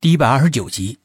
[0.00, 1.00] 第一百二十九集，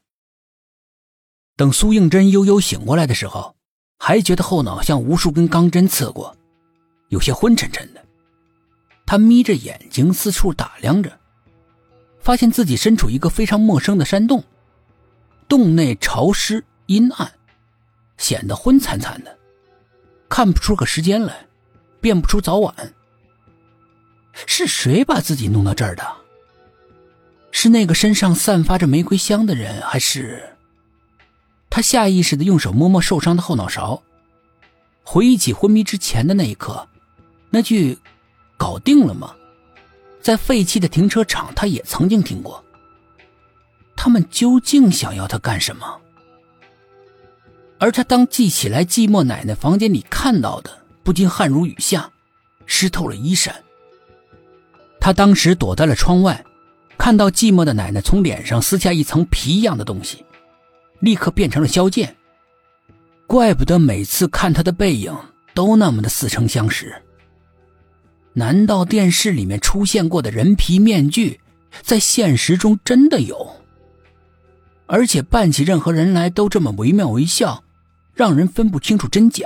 [1.56, 3.56] 等苏应真悠悠醒过来的时候，
[3.98, 6.38] 还觉得后脑像无数根钢针刺过，
[7.10, 8.06] 有些昏沉沉的。
[9.04, 11.20] 他眯着眼睛四处打量着，
[12.20, 14.44] 发现自己身处一个非常陌生的山洞，
[15.50, 17.34] 洞内潮湿阴暗，
[18.18, 19.36] 显得昏惨惨的，
[20.30, 21.48] 看不出个时间来，
[22.00, 22.94] 辨不出早晚。
[24.34, 26.23] 是谁把自己弄到这儿的？
[27.64, 30.58] 是那个身上散发着玫瑰香的人，还是？
[31.70, 34.04] 他下意识的用手摸摸受伤的后脑勺，
[35.02, 36.86] 回忆起昏迷之前的那一刻，
[37.50, 37.98] 那句
[38.60, 39.34] “搞定了吗？”
[40.22, 42.62] 在废弃的停车场，他也曾经听过。
[43.96, 46.02] 他们究竟想要他干什么？
[47.80, 52.12] 而他当记起来寂寞奶奶房间里看到的，不禁汗如雨下，
[52.66, 53.56] 湿透了衣衫。
[55.00, 56.44] 他当时躲在了窗外。
[57.04, 60.24] 看到寂寞的奶奶从脸上撕下一层皮一样的东西，
[61.02, 62.16] 立刻变成了萧剑。
[63.28, 65.14] 怪不得每次看他的背影
[65.54, 66.96] 都那么的似曾相识。
[68.32, 71.42] 难道电视里面出现过的人皮面具，
[71.82, 73.54] 在现实中真的有？
[74.86, 77.66] 而且扮起任何人来都这么惟妙惟肖，
[78.14, 79.46] 让人分不清楚真假。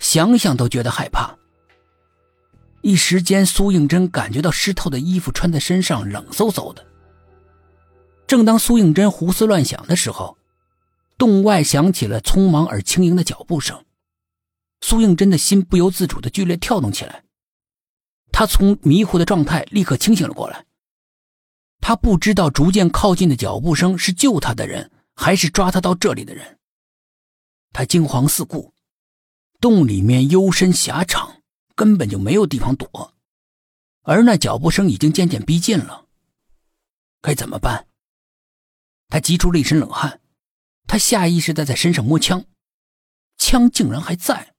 [0.00, 1.36] 想想都觉得害怕。
[2.82, 6.86] 一时间，苏应真感觉到湿透的衣服穿在身上冷飕飕的。
[8.26, 10.38] 正当苏应真胡思乱想的时候，
[11.18, 13.84] 洞外响起了匆忙而轻盈的脚步声。
[14.80, 17.24] 苏应真的心不由自主的剧烈跳动起来，
[18.32, 20.64] 他从迷糊的状态立刻清醒了过来。
[21.82, 26.58] 他不知道逐渐靠近的脚步声是救他的人，还是抓他到这里的人。
[27.72, 28.72] 他惊慌四顾，
[29.60, 31.39] 洞里面幽深狭长。
[31.80, 33.14] 根本就没有地方躲，
[34.02, 36.04] 而那脚步声已经渐渐逼近了。
[37.22, 37.86] 该怎么办？
[39.08, 40.20] 他急出了一身冷汗，
[40.86, 42.44] 他下意识的在身上摸枪，
[43.38, 44.52] 枪竟然还在，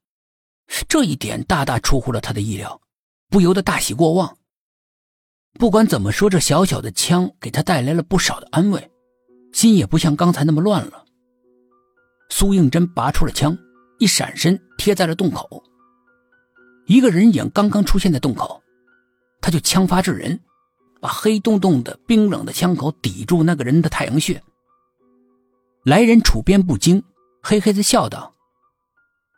[0.88, 2.82] 这一点大大出乎了他的意料，
[3.28, 4.36] 不由得大喜过望。
[5.60, 8.90] 不管怎么说，这小小的枪给他带来了不少的安慰，
[9.52, 11.04] 心也不像刚才那么乱了。
[12.30, 13.56] 苏应真拔出了枪，
[14.00, 15.62] 一闪身贴在了洞口。
[16.86, 18.62] 一个人影刚刚出现在洞口，
[19.40, 20.40] 他就枪发制人，
[21.00, 24.42] 把黑洞洞的冰冷的枪口抵住那个人的太阳穴。
[25.84, 27.02] 来人处变不惊，
[27.42, 28.34] 嘿嘿的笑道：“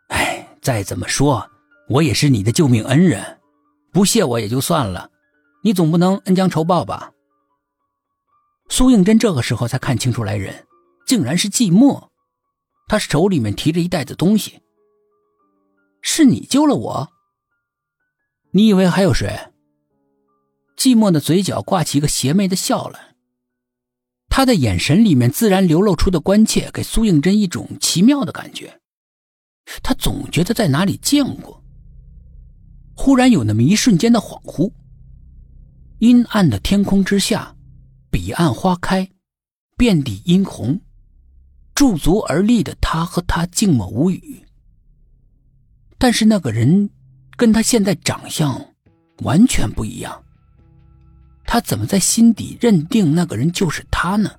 [0.09, 1.49] 哎，再怎么说，
[1.89, 3.39] 我也是你的救命恩人，
[3.91, 5.09] 不谢我也就算了，
[5.63, 7.11] 你总不能恩将仇报吧？”
[8.69, 10.67] 苏应真这个时候才看清楚来人，
[11.05, 12.11] 竟然是季墨，
[12.87, 14.59] 他手里面提着一袋子东西。
[16.01, 17.11] 是你救了我？
[18.55, 19.51] 你以为还有谁？
[20.77, 23.13] 寂寞的嘴角挂起一个邪魅的笑来，
[24.29, 28.79] 他的眼神里面自然流露出的关切，给苏应真一种奇妙的感觉。
[29.83, 31.61] 他总觉得在哪里见过。
[32.95, 34.71] 忽然有那么一瞬间的恍惚。
[35.99, 37.53] 阴暗的天空之下，
[38.09, 39.11] 彼岸花开，
[39.75, 40.79] 遍地殷红，
[41.73, 44.41] 驻足而立的他和他静默无语。
[45.97, 46.89] 但是那个人。
[47.37, 48.65] 跟他现在长相
[49.19, 50.23] 完全不一样，
[51.45, 54.31] 他怎么在心底认定那个人就是他呢？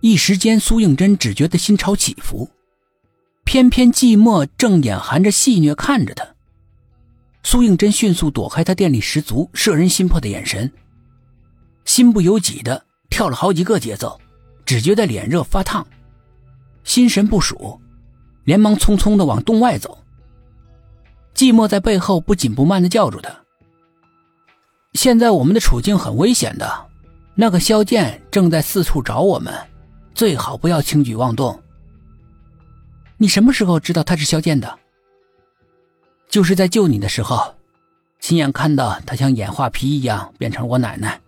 [0.00, 2.50] 一时间，苏应真只觉得心潮起伏，
[3.44, 6.26] 偏偏寂寞正眼含着戏谑看着他。
[7.42, 10.70] 苏应真迅速躲开他电力十足、摄人心魄的眼神，
[11.86, 14.20] 心不由己的跳了好几个节奏，
[14.66, 15.86] 只觉得脸热发烫，
[16.84, 17.80] 心神不属，
[18.44, 20.03] 连忙匆匆的往洞外走。
[21.34, 23.30] 寂寞在背后不紧不慢的叫住他
[24.94, 26.86] ：“现在我们的处境很危险的，
[27.34, 29.52] 那个萧剑正在四处找我们，
[30.14, 31.60] 最好不要轻举妄动。”
[33.18, 34.78] 你什么时候知道他是萧剑的？
[36.28, 37.54] 就是在救你的时候，
[38.20, 41.20] 亲眼看到他像演画皮一样变成我奶奶。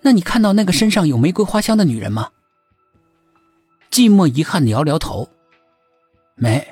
[0.00, 2.30] 那你看到那个身上有玫瑰花香的女人吗？
[3.90, 5.28] 寂寞遗憾的摇摇头
[6.36, 6.64] ：“没。”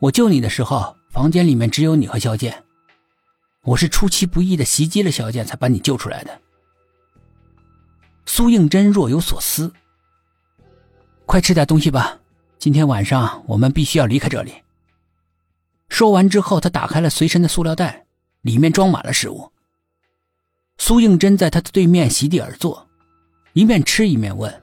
[0.00, 2.64] 我救你的时候，房间里面只有你和萧剑。
[3.62, 6.40] 我是出其不意的袭击了萧剑，才把你救出来的。
[8.24, 9.70] 苏应真若有所思。
[11.26, 12.18] 快吃点东西吧，
[12.58, 14.54] 今天晚上我们必须要离开这里。
[15.90, 18.06] 说完之后，他打开了随身的塑料袋，
[18.40, 19.52] 里面装满了食物。
[20.78, 22.88] 苏应真在他的对面席地而坐，
[23.52, 24.62] 一面吃一面问：“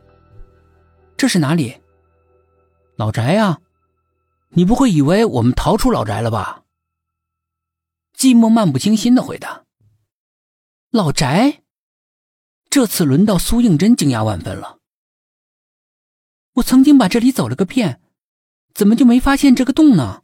[1.15, 1.77] 这是哪里？”
[2.97, 3.59] 老宅啊。
[4.49, 6.63] 你不会以为我们逃出老宅了吧？
[8.17, 9.65] 寂寞漫不经心的回答。
[10.89, 11.63] 老宅。
[12.69, 14.79] 这次轮到苏应真惊讶万分了。
[16.53, 18.01] 我曾经把这里走了个遍，
[18.73, 20.23] 怎么就没发现这个洞呢？